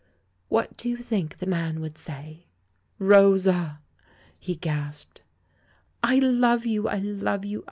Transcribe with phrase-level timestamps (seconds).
[0.49, 2.47] —what do you think the man would say?"
[2.97, 3.81] "Rosa!"
[4.39, 5.21] he gasped.
[6.01, 6.87] "I love you!
[6.87, 7.59] I love you!